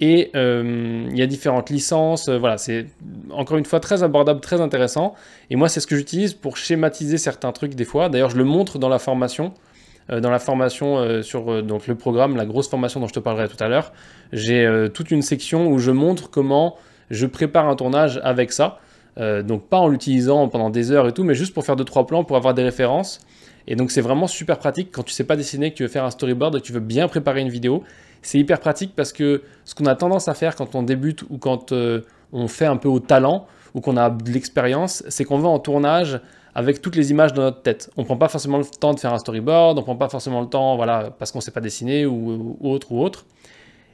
et 0.00 0.32
euh, 0.34 1.06
il 1.08 1.16
y 1.16 1.22
a 1.22 1.26
différentes 1.26 1.70
licences. 1.70 2.28
Euh, 2.28 2.38
voilà, 2.38 2.58
c'est 2.58 2.86
encore 3.30 3.56
une 3.56 3.64
fois 3.64 3.78
très 3.78 4.02
abordable, 4.02 4.40
très 4.40 4.60
intéressant. 4.60 5.14
Et 5.48 5.54
moi, 5.54 5.68
c'est 5.68 5.78
ce 5.78 5.86
que 5.86 5.94
j'utilise 5.94 6.34
pour 6.34 6.56
schématiser 6.56 7.16
certains 7.16 7.52
trucs 7.52 7.76
des 7.76 7.84
fois. 7.84 8.08
D'ailleurs, 8.08 8.30
je 8.30 8.36
le 8.36 8.44
montre 8.44 8.80
dans 8.80 8.88
la 8.88 8.98
formation. 8.98 9.54
Euh, 10.10 10.18
dans 10.18 10.30
la 10.30 10.40
formation 10.40 11.22
sur 11.22 11.52
le 11.52 11.94
programme, 11.94 12.36
la 12.36 12.46
grosse 12.46 12.68
formation 12.68 12.98
dont 12.98 13.06
je 13.06 13.12
te 13.12 13.20
parlerai 13.20 13.46
tout 13.46 13.62
à 13.62 13.68
l'heure, 13.68 13.92
j'ai 14.32 14.88
toute 14.92 15.12
une 15.12 15.22
section 15.22 15.68
où 15.68 15.78
je 15.78 15.92
montre 15.92 16.30
comment 16.30 16.76
je 17.10 17.26
prépare 17.26 17.68
un 17.68 17.76
tournage 17.76 18.20
avec 18.24 18.50
ça. 18.50 18.80
Euh, 19.18 19.42
donc 19.42 19.64
pas 19.68 19.78
en 19.78 19.88
l'utilisant 19.88 20.48
pendant 20.48 20.70
des 20.70 20.90
heures 20.90 21.06
et 21.06 21.12
tout, 21.12 21.24
mais 21.24 21.34
juste 21.34 21.52
pour 21.52 21.64
faire 21.64 21.76
deux 21.76 21.84
trois 21.84 22.06
plans, 22.06 22.24
pour 22.24 22.36
avoir 22.36 22.54
des 22.54 22.62
références. 22.62 23.20
Et 23.66 23.76
donc 23.76 23.90
c'est 23.90 24.00
vraiment 24.00 24.26
super 24.26 24.58
pratique 24.58 24.90
quand 24.92 25.02
tu 25.02 25.12
sais 25.12 25.24
pas 25.24 25.36
dessiner, 25.36 25.70
que 25.70 25.76
tu 25.76 25.82
veux 25.82 25.88
faire 25.88 26.04
un 26.04 26.10
storyboard 26.10 26.56
et 26.56 26.60
que 26.60 26.64
tu 26.64 26.72
veux 26.72 26.80
bien 26.80 27.08
préparer 27.08 27.40
une 27.40 27.50
vidéo. 27.50 27.84
C'est 28.22 28.38
hyper 28.38 28.60
pratique 28.60 28.94
parce 28.96 29.12
que 29.12 29.42
ce 29.64 29.74
qu'on 29.74 29.86
a 29.86 29.94
tendance 29.94 30.28
à 30.28 30.34
faire 30.34 30.56
quand 30.56 30.74
on 30.74 30.82
débute 30.82 31.22
ou 31.28 31.38
quand 31.38 31.72
euh, 31.72 32.02
on 32.32 32.48
fait 32.48 32.66
un 32.66 32.76
peu 32.76 32.88
au 32.88 33.00
talent 33.00 33.46
ou 33.74 33.80
qu'on 33.80 33.96
a 33.96 34.10
de 34.10 34.30
l'expérience, 34.30 35.02
c'est 35.08 35.24
qu'on 35.24 35.38
va 35.38 35.48
en 35.48 35.58
tournage 35.58 36.20
avec 36.54 36.82
toutes 36.82 36.96
les 36.96 37.10
images 37.10 37.32
dans 37.32 37.42
notre 37.42 37.62
tête. 37.62 37.90
On 37.96 38.04
prend 38.04 38.16
pas 38.16 38.28
forcément 38.28 38.58
le 38.58 38.64
temps 38.64 38.92
de 38.92 39.00
faire 39.00 39.12
un 39.12 39.18
storyboard, 39.18 39.78
on 39.78 39.82
prend 39.82 39.96
pas 39.96 40.08
forcément 40.08 40.40
le 40.40 40.48
temps, 40.48 40.76
voilà, 40.76 41.10
parce 41.18 41.32
qu'on 41.32 41.40
sait 41.40 41.50
pas 41.50 41.62
dessiner 41.62 42.04
ou, 42.04 42.56
ou 42.60 42.70
autre 42.70 42.92
ou 42.92 43.02
autre. 43.02 43.24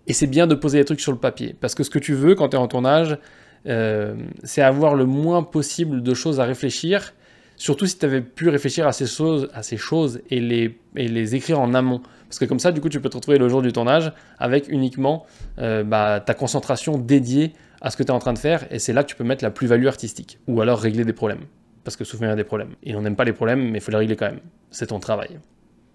Et 0.08 0.12
c'est 0.12 0.26
bien 0.26 0.46
de 0.46 0.54
poser 0.54 0.78
les 0.78 0.84
trucs 0.84 1.00
sur 1.00 1.12
le 1.12 1.18
papier 1.18 1.54
parce 1.60 1.74
que 1.74 1.82
ce 1.82 1.90
que 1.90 1.98
tu 1.98 2.14
veux 2.14 2.34
quand 2.34 2.48
tu 2.48 2.56
es 2.56 2.58
en 2.58 2.66
tournage, 2.66 3.18
euh, 3.66 4.14
c'est 4.44 4.62
avoir 4.62 4.94
le 4.94 5.06
moins 5.06 5.42
possible 5.42 6.02
de 6.02 6.14
choses 6.14 6.40
à 6.40 6.44
réfléchir, 6.44 7.14
surtout 7.56 7.86
si 7.86 7.98
tu 7.98 8.06
avais 8.06 8.20
pu 8.20 8.48
réfléchir 8.48 8.86
à 8.86 8.92
ces 8.92 9.06
choses, 9.06 9.48
à 9.52 9.62
ces 9.62 9.76
choses 9.76 10.20
et, 10.30 10.40
les, 10.40 10.78
et 10.96 11.08
les 11.08 11.34
écrire 11.34 11.60
en 11.60 11.74
amont. 11.74 12.00
Parce 12.28 12.38
que 12.38 12.44
comme 12.44 12.58
ça, 12.58 12.72
du 12.72 12.80
coup, 12.80 12.88
tu 12.88 13.00
peux 13.00 13.08
te 13.08 13.16
retrouver 13.16 13.38
le 13.38 13.48
jour 13.48 13.62
du 13.62 13.72
tournage 13.72 14.12
avec 14.38 14.68
uniquement 14.68 15.26
euh, 15.58 15.82
bah, 15.82 16.20
ta 16.20 16.34
concentration 16.34 16.98
dédiée 16.98 17.54
à 17.80 17.90
ce 17.90 17.96
que 17.96 18.02
tu 18.02 18.08
es 18.08 18.12
en 18.12 18.18
train 18.18 18.32
de 18.32 18.38
faire, 18.38 18.66
et 18.70 18.78
c'est 18.78 18.92
là 18.92 19.02
que 19.02 19.08
tu 19.08 19.16
peux 19.16 19.24
mettre 19.24 19.44
la 19.44 19.50
plus-value 19.50 19.86
artistique, 19.86 20.38
ou 20.46 20.60
alors 20.60 20.80
régler 20.80 21.04
des 21.04 21.12
problèmes. 21.12 21.44
Parce 21.84 21.96
que 21.96 22.04
souvent 22.04 22.26
il 22.26 22.28
y 22.28 22.32
a 22.32 22.36
des 22.36 22.44
problèmes. 22.44 22.74
Et 22.82 22.94
on 22.94 23.02
n'aime 23.02 23.16
pas 23.16 23.24
les 23.24 23.32
problèmes, 23.32 23.70
mais 23.70 23.78
il 23.78 23.80
faut 23.80 23.92
les 23.92 23.98
régler 23.98 24.16
quand 24.16 24.26
même. 24.26 24.40
C'est 24.70 24.88
ton 24.88 24.98
travail. 24.98 25.38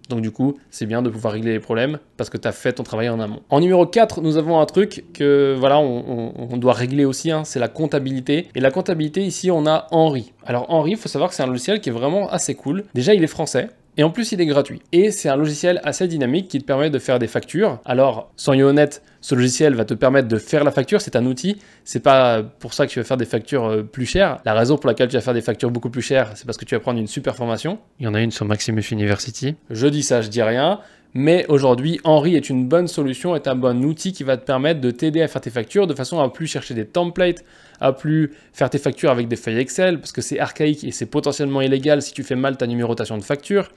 Donc 0.08 0.20
du 0.20 0.30
coup, 0.30 0.54
c'est 0.70 0.86
bien 0.86 1.02
de 1.02 1.10
pouvoir 1.10 1.32
régler 1.32 1.52
les 1.52 1.60
problèmes 1.60 1.98
parce 2.16 2.30
que 2.30 2.36
tu 2.36 2.46
as 2.46 2.52
fait 2.52 2.74
ton 2.74 2.82
travail 2.82 3.08
en 3.08 3.20
amont. 3.20 3.40
En 3.50 3.60
numéro 3.60 3.86
4, 3.86 4.20
nous 4.20 4.36
avons 4.36 4.60
un 4.60 4.66
truc 4.66 5.04
que 5.14 5.54
voilà, 5.58 5.78
on, 5.78 6.56
doit 6.56 6.72
régler 6.72 7.04
aussi, 7.04 7.30
hein, 7.30 7.44
c'est 7.44 7.58
la 7.58 7.68
comptabilité. 7.68 8.48
Et 8.54 8.60
la 8.60 8.70
comptabilité, 8.70 9.22
ici, 9.22 9.50
on 9.50 9.66
a 9.66 9.86
Henri. 9.90 10.32
Alors 10.44 10.66
Henri, 10.68 10.92
il 10.92 10.96
faut 10.96 11.08
savoir 11.08 11.30
que 11.30 11.36
c'est 11.36 11.42
un 11.42 11.46
logiciel 11.46 11.80
qui 11.80 11.88
est 11.88 11.92
vraiment 11.92 12.28
assez 12.28 12.54
cool. 12.54 12.84
Déjà, 12.94 13.14
il 13.14 13.22
est 13.24 13.28
français. 13.28 13.68
Et 13.96 14.02
en 14.02 14.10
plus, 14.10 14.32
il 14.32 14.40
est 14.40 14.46
gratuit. 14.46 14.82
Et 14.92 15.10
c'est 15.10 15.28
un 15.28 15.36
logiciel 15.36 15.80
assez 15.84 16.08
dynamique 16.08 16.48
qui 16.48 16.58
te 16.60 16.64
permet 16.64 16.90
de 16.90 16.98
faire 16.98 17.18
des 17.18 17.28
factures. 17.28 17.78
Alors, 17.84 18.32
soyons 18.36 18.66
honnêtes, 18.66 19.02
ce 19.20 19.34
logiciel 19.34 19.74
va 19.74 19.84
te 19.84 19.94
permettre 19.94 20.28
de 20.28 20.38
faire 20.38 20.64
la 20.64 20.72
facture. 20.72 21.00
C'est 21.00 21.16
un 21.16 21.24
outil. 21.26 21.58
C'est 21.84 22.00
pas 22.00 22.42
pour 22.42 22.74
ça 22.74 22.86
que 22.86 22.92
tu 22.92 22.98
vas 22.98 23.04
faire 23.04 23.16
des 23.16 23.24
factures 23.24 23.66
euh, 23.66 23.82
plus 23.82 24.06
chères. 24.06 24.38
La 24.44 24.54
raison 24.54 24.76
pour 24.76 24.88
laquelle 24.88 25.08
tu 25.08 25.16
vas 25.16 25.22
faire 25.22 25.34
des 25.34 25.40
factures 25.40 25.70
beaucoup 25.70 25.90
plus 25.90 26.02
chères, 26.02 26.32
c'est 26.34 26.44
parce 26.44 26.58
que 26.58 26.64
tu 26.64 26.74
vas 26.74 26.80
prendre 26.80 26.98
une 26.98 27.06
super 27.06 27.36
formation. 27.36 27.78
Il 28.00 28.04
y 28.04 28.08
en 28.08 28.14
a 28.14 28.20
une 28.20 28.32
sur 28.32 28.44
Maximus 28.44 28.84
University. 28.90 29.54
Je 29.70 29.86
dis 29.86 30.02
ça, 30.02 30.22
je 30.22 30.28
dis 30.28 30.42
rien. 30.42 30.80
Mais 31.16 31.46
aujourd'hui, 31.48 32.00
Henri 32.02 32.34
est 32.34 32.50
une 32.50 32.66
bonne 32.66 32.88
solution, 32.88 33.36
est 33.36 33.46
un 33.46 33.54
bon 33.54 33.84
outil 33.84 34.12
qui 34.12 34.24
va 34.24 34.36
te 34.36 34.44
permettre 34.44 34.80
de 34.80 34.90
t'aider 34.90 35.22
à 35.22 35.28
faire 35.28 35.40
tes 35.40 35.50
factures 35.50 35.86
de 35.86 35.94
façon 35.94 36.18
à 36.18 36.28
plus 36.28 36.48
chercher 36.48 36.74
des 36.74 36.86
templates, 36.86 37.44
à 37.80 37.92
plus 37.92 38.32
faire 38.52 38.68
tes 38.68 38.78
factures 38.78 39.12
avec 39.12 39.28
des 39.28 39.36
feuilles 39.36 39.58
Excel, 39.58 40.00
parce 40.00 40.10
que 40.10 40.20
c'est 40.20 40.40
archaïque 40.40 40.82
et 40.82 40.90
c'est 40.90 41.06
potentiellement 41.06 41.60
illégal 41.60 42.02
si 42.02 42.12
tu 42.12 42.24
fais 42.24 42.34
mal 42.34 42.56
ta 42.56 42.66
numérotation 42.66 43.16
de 43.16 43.22
facture. 43.22 43.70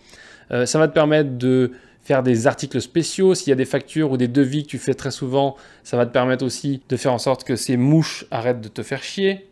Euh, 0.49 0.65
ça 0.65 0.79
va 0.79 0.87
te 0.87 0.93
permettre 0.93 1.37
de 1.37 1.73
faire 2.01 2.23
des 2.23 2.47
articles 2.47 2.81
spéciaux. 2.81 3.35
S'il 3.35 3.49
y 3.49 3.53
a 3.53 3.55
des 3.55 3.65
factures 3.65 4.11
ou 4.11 4.17
des 4.17 4.27
devis 4.27 4.63
que 4.63 4.69
tu 4.69 4.79
fais 4.79 4.95
très 4.95 5.11
souvent, 5.11 5.57
ça 5.83 5.95
va 5.95 6.07
te 6.07 6.11
permettre 6.11 6.43
aussi 6.43 6.81
de 6.89 6.97
faire 6.97 7.13
en 7.13 7.19
sorte 7.19 7.43
que 7.43 7.55
ces 7.55 7.77
mouches 7.77 8.25
arrêtent 8.31 8.61
de 8.61 8.69
te 8.69 8.81
faire 8.81 9.03
chier. 9.03 9.45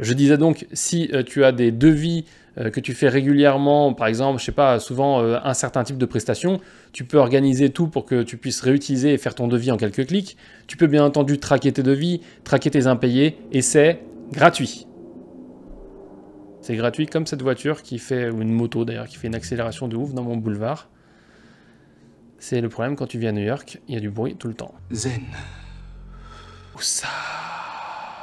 Je 0.00 0.14
disais 0.14 0.36
donc, 0.36 0.66
si 0.72 1.10
euh, 1.12 1.22
tu 1.22 1.44
as 1.44 1.52
des 1.52 1.70
devis 1.70 2.24
que 2.56 2.80
tu 2.80 2.92
fais 2.92 3.08
régulièrement, 3.08 3.94
par 3.94 4.06
exemple, 4.06 4.38
je 4.38 4.44
sais 4.44 4.52
pas, 4.52 4.78
souvent 4.78 5.22
euh, 5.22 5.38
un 5.42 5.54
certain 5.54 5.84
type 5.84 5.96
de 5.96 6.04
prestation, 6.04 6.60
tu 6.92 7.04
peux 7.04 7.16
organiser 7.16 7.70
tout 7.70 7.88
pour 7.88 8.04
que 8.04 8.22
tu 8.22 8.36
puisses 8.36 8.60
réutiliser 8.60 9.14
et 9.14 9.18
faire 9.18 9.34
ton 9.34 9.48
devis 9.48 9.70
en 9.70 9.76
quelques 9.76 10.06
clics. 10.06 10.36
Tu 10.66 10.76
peux 10.76 10.86
bien 10.86 11.04
entendu 11.04 11.38
traquer 11.38 11.72
tes 11.72 11.82
devis, 11.82 12.20
traquer 12.44 12.70
tes 12.70 12.86
impayés, 12.86 13.38
et 13.52 13.62
c'est 13.62 14.02
gratuit. 14.32 14.86
C'est 16.60 16.76
gratuit 16.76 17.06
comme 17.06 17.26
cette 17.26 17.42
voiture 17.42 17.82
qui 17.82 17.98
fait, 17.98 18.30
ou 18.30 18.42
une 18.42 18.52
moto 18.52 18.84
d'ailleurs, 18.84 19.08
qui 19.08 19.16
fait 19.16 19.28
une 19.28 19.34
accélération 19.34 19.88
de 19.88 19.96
ouf 19.96 20.12
dans 20.12 20.22
mon 20.22 20.36
boulevard. 20.36 20.88
C'est 22.38 22.60
le 22.60 22.68
problème 22.68 22.96
quand 22.96 23.06
tu 23.06 23.18
viens 23.18 23.30
à 23.30 23.32
New 23.32 23.44
York, 23.44 23.80
il 23.88 23.94
y 23.94 23.96
a 23.96 24.00
du 24.00 24.10
bruit 24.10 24.36
tout 24.36 24.48
le 24.48 24.54
temps. 24.54 24.74
Zen. 24.92 25.22
Où 26.76 26.80
ça? 26.80 27.08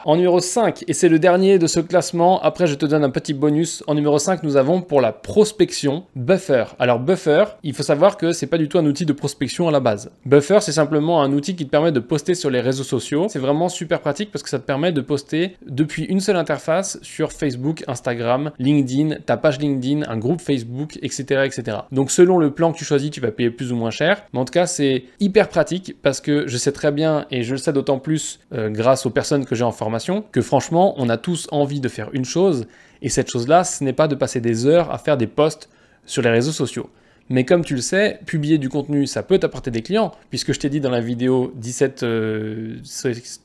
En 0.05 0.15
numéro 0.15 0.39
5, 0.39 0.83
et 0.87 0.93
c'est 0.93 1.09
le 1.09 1.19
dernier 1.19 1.59
de 1.59 1.67
ce 1.67 1.79
classement, 1.79 2.41
après 2.41 2.67
je 2.67 2.75
te 2.75 2.85
donne 2.85 3.03
un 3.03 3.09
petit 3.09 3.33
bonus. 3.33 3.83
En 3.87 3.95
numéro 3.95 4.19
5, 4.19 4.43
nous 4.43 4.57
avons 4.57 4.81
pour 4.81 5.01
la 5.01 5.11
prospection 5.11 6.05
Buffer. 6.15 6.65
Alors 6.79 6.99
Buffer, 6.99 7.45
il 7.63 7.73
faut 7.73 7.83
savoir 7.83 8.17
que 8.17 8.31
c'est 8.31 8.47
pas 8.47 8.57
du 8.57 8.69
tout 8.69 8.77
un 8.77 8.85
outil 8.85 9.05
de 9.05 9.13
prospection 9.13 9.67
à 9.67 9.71
la 9.71 9.79
base. 9.79 10.11
Buffer, 10.25 10.59
c'est 10.61 10.71
simplement 10.71 11.21
un 11.21 11.31
outil 11.33 11.55
qui 11.55 11.65
te 11.65 11.71
permet 11.71 11.91
de 11.91 11.99
poster 11.99 12.35
sur 12.35 12.49
les 12.49 12.61
réseaux 12.61 12.83
sociaux. 12.83 13.27
C'est 13.29 13.39
vraiment 13.39 13.69
super 13.69 13.99
pratique 14.01 14.31
parce 14.31 14.43
que 14.43 14.49
ça 14.49 14.59
te 14.59 14.65
permet 14.65 14.91
de 14.91 15.01
poster 15.01 15.55
depuis 15.65 16.03
une 16.05 16.19
seule 16.19 16.37
interface 16.37 16.99
sur 17.01 17.31
Facebook, 17.31 17.83
Instagram, 17.87 18.51
LinkedIn, 18.59 19.17
ta 19.25 19.37
page 19.37 19.59
LinkedIn, 19.59 20.09
un 20.09 20.17
groupe 20.17 20.41
Facebook, 20.41 20.97
etc. 21.01 21.43
etc. 21.45 21.77
Donc 21.91 22.11
selon 22.11 22.37
le 22.37 22.51
plan 22.51 22.71
que 22.71 22.77
tu 22.77 22.85
choisis, 22.85 23.11
tu 23.11 23.21
vas 23.21 23.31
payer 23.31 23.49
plus 23.49 23.71
ou 23.71 23.75
moins 23.75 23.91
cher. 23.91 24.23
En 24.33 24.45
tout 24.45 24.53
cas, 24.53 24.67
c'est 24.67 25.03
hyper 25.19 25.49
pratique 25.49 25.95
parce 26.01 26.21
que 26.21 26.47
je 26.47 26.57
sais 26.57 26.71
très 26.71 26.91
bien, 26.91 27.25
et 27.31 27.43
je 27.43 27.51
le 27.51 27.57
sais 27.57 27.73
d'autant 27.73 27.99
plus 27.99 28.39
euh, 28.53 28.69
grâce 28.69 29.05
aux 29.05 29.09
personnes 29.09 29.45
que 29.45 29.55
j'ai 29.55 29.63
en 29.63 29.71
formation, 29.71 29.88
que 30.31 30.41
franchement, 30.41 30.93
on 30.97 31.09
a 31.09 31.17
tous 31.17 31.47
envie 31.51 31.79
de 31.79 31.89
faire 31.89 32.09
une 32.13 32.25
chose, 32.25 32.67
et 33.01 33.09
cette 33.09 33.29
chose-là, 33.29 33.63
ce 33.63 33.83
n'est 33.83 33.93
pas 33.93 34.07
de 34.07 34.15
passer 34.15 34.41
des 34.41 34.65
heures 34.65 34.91
à 34.91 34.97
faire 34.97 35.17
des 35.17 35.27
posts 35.27 35.69
sur 36.05 36.21
les 36.21 36.29
réseaux 36.29 36.51
sociaux. 36.51 36.89
Mais 37.31 37.45
comme 37.45 37.63
tu 37.63 37.75
le 37.75 37.81
sais, 37.81 38.19
publier 38.25 38.57
du 38.57 38.69
contenu, 38.69 39.05
ça 39.05 39.21
peut 39.21 39.37
t'apporter 39.37 39.69
des 39.69 39.83
clients, 39.83 40.11
puisque 40.31 40.51
je 40.51 40.59
t'ai 40.59 40.69
dit 40.69 40.79
dans 40.81 40.89
la 40.89 40.99
vidéo 40.99 41.53
17 41.57 42.01
euh, 42.01 42.77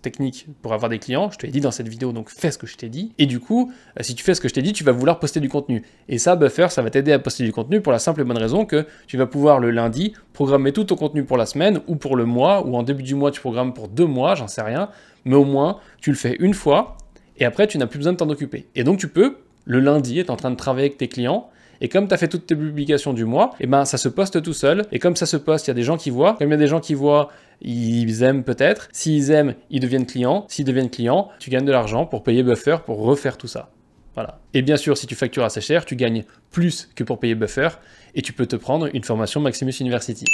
techniques 0.01 0.47
pour 0.63 0.73
avoir 0.73 0.89
des 0.89 0.99
clients, 0.99 1.31
je 1.31 1.37
te 1.37 1.45
l'ai 1.45 1.53
dit 1.53 1.61
dans 1.61 1.71
cette 1.71 1.89
vidéo, 1.89 2.13
donc 2.13 2.31
fais 2.31 2.51
ce 2.51 2.57
que 2.57 2.67
je 2.67 2.77
t'ai 2.77 2.89
dit. 2.89 3.13
Et 3.19 3.27
du 3.27 3.41
coup, 3.41 3.71
euh, 3.99 4.03
si 4.03 4.15
tu 4.15 4.25
fais 4.25 4.33
ce 4.35 4.41
que 4.41 4.49
je 4.49 4.55
t'ai 4.55 4.63
dit, 4.63 4.73
tu 4.73 4.85
vas 4.85 4.93
vouloir 4.93 5.19
poster 5.19 5.39
du 5.39 5.51
contenu. 5.51 5.83
Et 6.09 6.19
ça, 6.19 6.35
Buffer, 6.35 6.69
ça 6.71 6.81
va 6.81 6.89
t'aider 6.89 7.13
à 7.13 7.19
poster 7.19 7.45
du 7.45 7.53
contenu 7.53 7.83
pour 7.83 7.93
la 7.93 7.99
simple 7.99 8.23
et 8.23 8.25
bonne 8.25 8.39
raison 8.39 8.65
que 8.65 8.87
tu 9.07 9.19
vas 9.19 9.27
pouvoir 9.27 9.61
le 9.61 9.71
lundi 9.71 10.15
programmer 10.33 10.73
tout 10.73 10.85
ton 10.85 10.97
contenu 10.97 11.25
pour 11.25 11.37
la 11.37 11.47
semaine 11.47 11.81
ou 11.87 11.97
pour 11.97 12.17
le 12.17 12.25
mois, 12.25 12.67
ou 12.67 12.77
en 12.77 12.83
début 12.83 13.03
du 13.03 13.15
mois, 13.15 13.31
tu 13.31 13.41
programmes 13.41 13.75
pour 13.75 13.89
deux 13.89 14.07
mois, 14.07 14.35
j'en 14.35 14.49
sais 14.49 14.63
rien. 14.63 14.89
Mais 15.25 15.37
au 15.37 15.45
moins, 15.45 15.79
tu 16.01 16.11
le 16.11 16.17
fais 16.17 16.37
une 16.39 16.55
fois, 16.55 16.97
et 17.37 17.45
après, 17.45 17.67
tu 17.67 17.79
n'as 17.79 17.87
plus 17.87 17.99
besoin 17.99 18.13
de 18.13 18.19
t'en 18.19 18.29
occuper. 18.29 18.67
Et 18.75 18.85
donc, 18.85 18.99
tu 18.99 19.09
peux, 19.09 19.39
le 19.65 19.81
lundi, 19.81 20.19
être 20.19 20.31
en 20.31 20.37
train 20.37 20.51
de 20.51 20.57
travailler 20.57 20.87
avec 20.87 20.99
tes 20.99 21.09
clients, 21.09 21.51
et 21.81 21.89
comme 21.89 22.09
tu 22.09 22.15
as 22.15 22.17
fait 22.17 22.29
toutes 22.29 22.47
tes 22.47 22.57
publications 22.57 23.13
du 23.13 23.25
mois, 23.25 23.51
et 23.61 23.65
eh 23.65 23.67
ben 23.67 23.85
ça 23.85 23.99
se 23.99 24.09
poste 24.09 24.43
tout 24.43 24.53
seul. 24.53 24.87
Et 24.93 24.99
comme 24.99 25.17
ça 25.17 25.27
se 25.27 25.37
poste, 25.37 25.67
il 25.67 25.71
y 25.71 25.73
a 25.73 25.75
des 25.75 25.83
gens 25.83 25.97
qui 25.97 26.11
voient. 26.11 26.35
Comme 26.39 26.49
il 26.49 26.53
y 26.53 26.55
a 26.55 26.59
des 26.59 26.67
gens 26.67 26.81
qui 26.81 26.95
voient, 26.95 27.29
ils 27.61 28.23
aiment 28.23 28.45
peut-être. 28.45 28.89
S'ils 28.93 29.31
aiment, 29.31 29.55
ils 29.71 29.81
deviennent 29.81 30.07
clients. 30.07 30.47
S'ils 30.49 30.65
deviennent 30.65 30.91
clients, 30.91 31.29
tu 31.39 31.51
gagnes 31.51 31.65
de 31.65 31.73
l'argent 31.73 32.07
pour 32.07 32.23
payer 32.23 32.43
Buffer 32.43 32.79
pour 32.87 33.03
refaire 33.03 33.37
tout 33.37 33.49
ça. 33.49 33.71
Voilà. 34.15 34.41
Et 34.55 34.63
bien 34.63 34.77
sûr, 34.77 34.97
si 34.97 35.07
tu 35.07 35.15
factures 35.15 35.45
assez 35.45 35.61
cher, 35.61 35.85
tu 35.85 35.97
gagnes 35.97 36.25
plus 36.53 36.89
que 36.95 37.03
pour 37.03 37.19
payer 37.19 37.35
Buffer 37.35 37.69
et 38.15 38.23
tu 38.23 38.33
peux 38.33 38.47
te 38.47 38.57
prendre 38.57 38.89
une 38.95 39.03
formation 39.03 39.41
Maximus 39.41 39.75
University. 39.81 40.25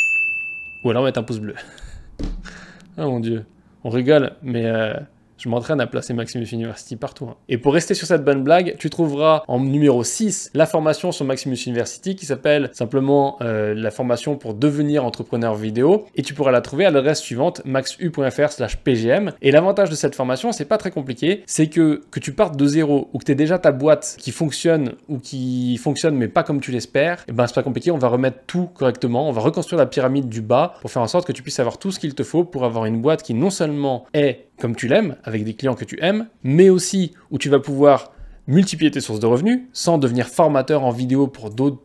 Ou 0.84 0.90
alors 0.90 1.04
mettre 1.04 1.18
un 1.18 1.22
pouce 1.22 1.40
bleu. 1.40 1.54
oh 2.22 2.26
mon 2.98 3.20
dieu. 3.20 3.44
On 3.84 3.90
rigole, 3.90 4.32
mais 4.42 4.66
euh, 4.66 4.94
je 5.40 5.48
m'entraîne 5.48 5.80
à 5.80 5.86
placer 5.86 6.12
Maximus 6.12 6.46
University 6.52 6.96
partout. 6.96 7.26
Hein. 7.26 7.36
Et 7.48 7.58
pour 7.58 7.72
rester 7.72 7.94
sur 7.94 8.06
cette 8.06 8.24
bonne 8.24 8.44
blague, 8.44 8.76
tu 8.78 8.90
trouveras 8.90 9.42
en 9.48 9.58
numéro 9.60 10.04
6 10.04 10.50
la 10.54 10.66
formation 10.66 11.12
sur 11.12 11.24
Maximus 11.24 11.56
University 11.66 12.14
qui 12.14 12.26
s'appelle 12.26 12.70
simplement 12.72 13.38
euh, 13.40 13.74
la 13.74 13.90
formation 13.90 14.36
pour 14.36 14.54
devenir 14.54 15.04
entrepreneur 15.04 15.54
vidéo. 15.54 16.06
Et 16.14 16.22
tu 16.22 16.34
pourras 16.34 16.50
la 16.50 16.60
trouver 16.60 16.84
à 16.84 16.90
l'adresse 16.90 17.20
suivante 17.20 17.62
maxu.fr 17.64 18.52
slash 18.52 18.76
pgm. 18.76 19.32
Et 19.40 19.50
l'avantage 19.50 19.88
de 19.88 19.94
cette 19.94 20.14
formation, 20.14 20.52
c'est 20.52 20.66
pas 20.66 20.78
très 20.78 20.90
compliqué, 20.90 21.42
c'est 21.46 21.68
que 21.68 22.02
que 22.10 22.20
tu 22.20 22.32
partes 22.32 22.56
de 22.56 22.66
zéro 22.66 23.08
ou 23.12 23.18
que 23.18 23.24
tu 23.24 23.32
aies 23.32 23.36
déjà 23.36 23.58
ta 23.58 23.72
boîte 23.72 24.16
qui 24.18 24.32
fonctionne 24.32 24.92
ou 25.08 25.18
qui 25.18 25.76
fonctionne 25.78 26.16
mais 26.16 26.28
pas 26.28 26.42
comme 26.42 26.60
tu 26.60 26.70
l'espères, 26.70 27.20
et 27.20 27.30
eh 27.30 27.32
ben 27.32 27.46
c'est 27.46 27.54
pas 27.54 27.62
compliqué, 27.62 27.90
on 27.90 27.98
va 27.98 28.08
remettre 28.08 28.38
tout 28.46 28.68
correctement, 28.74 29.28
on 29.28 29.32
va 29.32 29.40
reconstruire 29.40 29.78
la 29.78 29.86
pyramide 29.86 30.28
du 30.28 30.42
bas 30.42 30.74
pour 30.80 30.90
faire 30.90 31.02
en 31.02 31.06
sorte 31.06 31.26
que 31.26 31.32
tu 31.32 31.42
puisses 31.42 31.60
avoir 31.60 31.78
tout 31.78 31.90
ce 31.90 31.98
qu'il 31.98 32.14
te 32.14 32.22
faut 32.22 32.44
pour 32.44 32.64
avoir 32.64 32.84
une 32.84 33.00
boîte 33.00 33.22
qui 33.22 33.34
non 33.34 33.50
seulement 33.50 34.06
est 34.12 34.49
comme 34.60 34.76
tu 34.76 34.86
l'aimes, 34.86 35.16
avec 35.24 35.44
des 35.44 35.54
clients 35.54 35.74
que 35.74 35.84
tu 35.84 35.98
aimes, 36.00 36.28
mais 36.42 36.68
aussi 36.68 37.12
où 37.30 37.38
tu 37.38 37.48
vas 37.48 37.58
pouvoir 37.58 38.12
multiplier 38.46 38.90
tes 38.90 39.00
sources 39.00 39.20
de 39.20 39.26
revenus 39.26 39.60
sans 39.72 39.98
devenir 39.98 40.28
formateur 40.28 40.84
en 40.84 40.90
vidéo 40.90 41.26
pour 41.26 41.50
d'autres. 41.50 41.82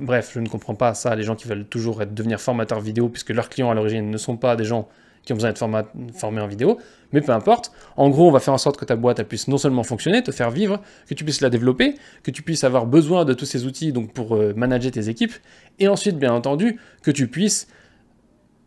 Bref, 0.00 0.32
je 0.34 0.40
ne 0.40 0.48
comprends 0.48 0.74
pas 0.74 0.94
ça, 0.94 1.14
les 1.14 1.22
gens 1.22 1.34
qui 1.34 1.48
veulent 1.48 1.66
toujours 1.66 2.02
être, 2.02 2.14
devenir 2.14 2.40
formateur 2.40 2.80
vidéo 2.80 3.08
puisque 3.08 3.30
leurs 3.30 3.48
clients 3.48 3.70
à 3.70 3.74
l'origine 3.74 4.10
ne 4.10 4.18
sont 4.18 4.36
pas 4.36 4.56
des 4.56 4.64
gens 4.64 4.88
qui 5.24 5.32
ont 5.32 5.36
besoin 5.36 5.50
d'être 5.50 5.66
formés 6.14 6.40
en 6.42 6.46
vidéo, 6.46 6.78
mais 7.12 7.22
peu 7.22 7.32
importe. 7.32 7.72
En 7.96 8.10
gros, 8.10 8.28
on 8.28 8.30
va 8.30 8.40
faire 8.40 8.52
en 8.52 8.58
sorte 8.58 8.76
que 8.76 8.84
ta 8.84 8.96
boîte 8.96 9.22
puisse 9.22 9.48
non 9.48 9.56
seulement 9.56 9.82
fonctionner, 9.82 10.22
te 10.22 10.32
faire 10.32 10.50
vivre, 10.50 10.80
que 11.08 11.14
tu 11.14 11.24
puisses 11.24 11.40
la 11.40 11.48
développer, 11.48 11.94
que 12.22 12.30
tu 12.30 12.42
puisses 12.42 12.62
avoir 12.62 12.84
besoin 12.86 13.24
de 13.24 13.32
tous 13.32 13.46
ces 13.46 13.64
outils 13.64 13.92
donc 13.92 14.12
pour 14.12 14.36
euh, 14.36 14.52
manager 14.54 14.92
tes 14.92 15.08
équipes, 15.08 15.32
et 15.78 15.88
ensuite, 15.88 16.18
bien 16.18 16.32
entendu, 16.32 16.78
que 17.02 17.10
tu 17.10 17.28
puisses 17.28 17.68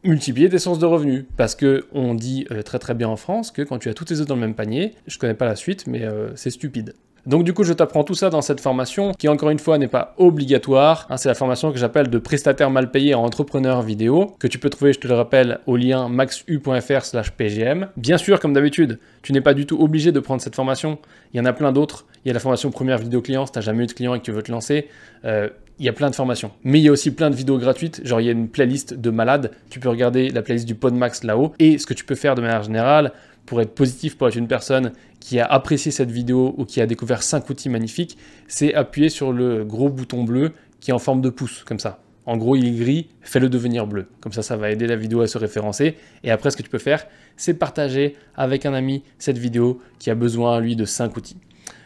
multiplier 0.08 0.50
tes 0.50 0.60
sources 0.60 0.80
de 0.80 0.86
revenus. 0.86 1.26
Parce 1.38 1.56
que 1.56 1.86
on 1.94 2.14
dit 2.14 2.48
euh, 2.52 2.62
très 2.62 2.80
très 2.80 2.94
bien 2.94 3.08
en 3.08 3.18
France 3.18 3.52
que 3.52 3.62
quand 3.62 3.78
tu 3.78 3.90
as 3.90 3.94
toutes 3.94 4.08
tes 4.08 4.20
œufs 4.20 4.28
dans 4.28 4.36
le 4.36 4.42
même 4.42 4.56
panier, 4.56 4.94
je 5.08 5.18
connais 5.18 5.34
pas 5.34 5.46
la 5.46 5.56
suite, 5.56 5.88
mais 5.88 6.04
euh, 6.04 6.36
c'est 6.36 6.52
stupide. 6.52 6.94
Donc 7.28 7.44
du 7.44 7.54
coup, 7.54 7.66
je 7.66 7.74
t'apprends 7.74 8.06
tout 8.06 8.16
ça 8.16 8.30
dans 8.30 8.42
cette 8.42 8.62
formation 8.62 9.12
qui, 9.12 9.28
encore 9.28 9.50
une 9.50 9.60
fois, 9.60 9.78
n'est 9.78 9.90
pas 9.90 10.16
obligatoire. 10.18 11.08
Hein, 11.10 11.18
c'est 11.18 11.28
la 11.28 11.36
formation 11.36 11.74
que 11.74 11.78
j'appelle 11.78 12.10
de 12.10 12.18
prestataire 12.20 12.70
mal 12.70 12.90
payé 12.90 13.16
en 13.16 13.24
entrepreneur 13.24 13.82
vidéo, 13.82 14.34
que 14.40 14.48
tu 14.48 14.60
peux 14.60 14.70
trouver, 14.70 14.94
je 14.94 15.00
te 15.00 15.10
le 15.10 15.14
rappelle, 15.14 15.60
au 15.68 15.76
lien 15.76 16.08
maxu.fr 16.08 17.04
slash 17.04 17.32
pgm. 17.32 17.90
Bien 17.98 18.18
sûr, 18.18 18.40
comme 18.40 18.54
d'habitude, 18.54 19.00
tu 19.24 19.34
n'es 19.34 19.42
pas 19.42 19.54
du 19.54 19.66
tout 19.66 19.78
obligé 19.78 20.14
de 20.14 20.22
prendre 20.22 20.42
cette 20.42 20.56
formation. 20.56 21.00
Il 21.34 21.38
y 21.38 21.42
en 21.42 21.46
a 21.46 21.52
plein 21.52 21.74
d'autres. 21.74 22.06
Il 22.24 22.30
y 22.30 22.32
a 22.32 22.34
la 22.34 22.40
formation 22.40 22.72
première 22.72 22.98
vidéo 22.98 23.22
client, 23.22 23.46
si 23.46 23.52
tu 23.52 23.58
n'as 23.58 23.66
jamais 23.66 23.84
eu 23.84 23.88
de 23.88 23.92
client 23.92 24.16
et 24.16 24.20
que 24.20 24.24
tu 24.24 24.32
veux 24.32 24.42
te 24.42 24.52
lancer. 24.52 24.88
Euh, 25.26 25.50
il 25.80 25.86
y 25.86 25.90
a 25.90 25.94
plein 25.94 26.10
de 26.10 26.16
formations. 26.16 26.52
Mais 26.64 26.80
il 26.80 26.84
y 26.84 26.88
a 26.88 26.92
aussi 26.92 27.12
plein 27.12 27.30
de 27.30 27.36
vidéos 27.36 27.58
gratuites. 27.58 28.02
Genre, 28.06 28.20
il 28.22 28.26
y 28.26 28.30
a 28.30 28.32
une 28.32 28.48
playlist 28.48 28.94
de 28.94 29.10
malades. 29.10 29.52
Tu 29.70 29.80
peux 29.80 29.90
regarder 29.90 30.30
la 30.30 30.42
playlist 30.42 30.68
du 30.68 30.76
Podmax 30.76 31.24
là-haut. 31.24 31.54
Et 31.60 31.78
ce 31.78 31.86
que 31.86 31.94
tu 31.94 32.04
peux 32.04 32.16
faire 32.16 32.36
de 32.36 32.42
manière 32.42 32.64
générale 32.64 33.14
pour 33.46 33.62
être 33.62 33.74
positif, 33.74 34.18
pour 34.18 34.28
être 34.28 34.36
une 34.36 34.48
personne 34.48 34.92
qui 35.20 35.40
a 35.40 35.46
apprécié 35.46 35.92
cette 35.92 36.12
vidéo 36.12 36.54
ou 36.58 36.66
qui 36.66 36.82
a 36.82 36.86
découvert 36.86 37.24
5 37.24 37.50
outils 37.50 37.70
magnifiques, 37.70 38.18
c'est 38.48 38.74
appuyer 38.74 39.10
sur 39.10 39.32
le 39.32 39.64
gros 39.64 39.90
bouton 39.90 40.24
bleu 40.24 40.52
qui 40.80 40.92
est 40.92 40.94
en 40.94 41.00
forme 41.00 41.22
de 41.22 41.30
pouce, 41.30 41.64
comme 41.64 41.80
ça. 41.80 42.00
En 42.28 42.36
gros, 42.36 42.58
il 42.58 42.68
est 42.68 42.72
gris, 42.72 43.08
fais-le 43.22 43.48
devenir 43.48 43.88
bleu. 43.88 44.08
Comme 44.20 44.34
ça, 44.34 44.44
ça 44.44 44.58
va 44.58 44.70
aider 44.70 44.86
la 44.86 44.98
vidéo 44.98 45.22
à 45.22 45.28
se 45.28 45.38
référencer. 45.38 45.96
Et 46.26 46.30
après, 46.30 46.52
ce 46.52 46.58
que 46.58 46.62
tu 46.62 46.70
peux 46.70 46.78
faire, 46.78 47.08
c'est 47.38 47.54
partager 47.54 48.18
avec 48.36 48.66
un 48.66 48.74
ami 48.74 49.04
cette 49.18 49.38
vidéo 49.38 49.80
qui 49.98 50.10
a 50.10 50.16
besoin, 50.16 50.60
lui, 50.60 50.76
de 50.76 50.84
5 50.84 51.16
outils. 51.16 51.38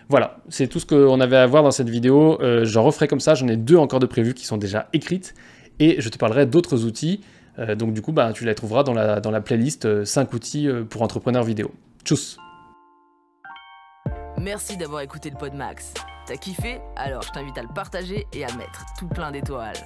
Voilà, 0.09 0.37
c'est 0.49 0.65
tout 0.65 0.79
ce 0.79 0.87
qu'on 0.87 1.21
avait 1.21 1.37
à 1.37 1.45
voir 1.45 1.61
dans 1.61 1.69
cette 1.69 1.89
vidéo. 1.89 2.41
Euh, 2.41 2.65
j'en 2.65 2.81
referai 2.81 3.07
comme 3.07 3.19
ça, 3.19 3.35
j'en 3.35 3.47
ai 3.47 3.55
deux 3.55 3.77
encore 3.77 3.99
de 3.99 4.07
prévues 4.07 4.33
qui 4.33 4.47
sont 4.47 4.57
déjà 4.57 4.89
écrites. 4.93 5.35
Et 5.79 6.01
je 6.01 6.09
te 6.09 6.17
parlerai 6.17 6.47
d'autres 6.47 6.85
outils. 6.85 7.21
Euh, 7.59 7.75
donc 7.75 7.93
du 7.93 8.01
coup, 8.01 8.11
bah, 8.11 8.33
tu 8.33 8.43
les 8.43 8.55
trouveras 8.55 8.83
dans 8.83 8.93
la, 8.93 9.41
playlist 9.41 10.03
5 10.03 10.27
euh, 10.27 10.35
outils 10.35 10.67
pour 10.89 11.03
entrepreneurs 11.03 11.43
vidéo. 11.43 11.71
Tchuss 12.03 12.37
Merci 14.39 14.75
d'avoir 14.75 15.01
écouté 15.01 15.29
le 15.29 15.37
Pod 15.37 15.53
Max. 15.53 15.93
T'as 16.25 16.35
kiffé? 16.35 16.79
Alors 16.95 17.21
je 17.21 17.29
t'invite 17.31 17.57
à 17.59 17.61
le 17.61 17.73
partager 17.75 18.25
et 18.33 18.43
à 18.43 18.51
mettre 18.55 18.83
tout 18.97 19.07
plein 19.07 19.31
d'étoiles. 19.31 19.77